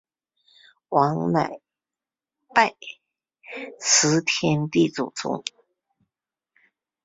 [0.89, 1.61] 王乃
[2.55, 2.75] 拜
[3.79, 5.43] 辞天地祖宗。